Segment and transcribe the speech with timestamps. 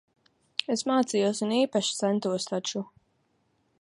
[0.75, 2.83] Es mācījos un īpaši centos taču.